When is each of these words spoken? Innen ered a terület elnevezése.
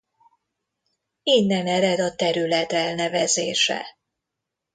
Innen 1.23 1.65
ered 1.67 1.99
a 1.99 2.15
terület 2.15 2.71
elnevezése. 2.71 3.85